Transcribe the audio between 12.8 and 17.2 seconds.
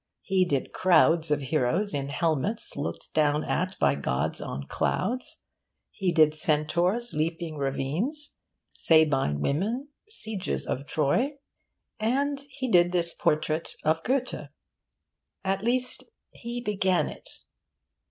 this portrait of Goethe. At least he began